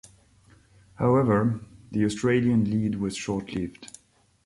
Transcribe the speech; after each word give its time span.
However, 0.95 1.59
the 1.91 2.05
Australian 2.05 2.63
lead 2.63 2.95
was 2.95 3.15
short-lived. 3.15 3.99